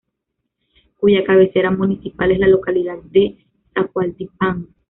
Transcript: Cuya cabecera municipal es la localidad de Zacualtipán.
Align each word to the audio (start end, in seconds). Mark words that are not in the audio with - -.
Cuya 0.97 1.23
cabecera 1.23 1.69
municipal 1.69 2.31
es 2.31 2.39
la 2.39 2.47
localidad 2.47 2.97
de 3.11 3.37
Zacualtipán. 3.71 4.67